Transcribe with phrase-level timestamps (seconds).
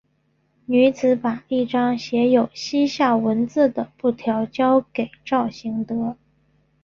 [0.65, 6.17] 女子把一张写有西夏文字的布条交给赵行德。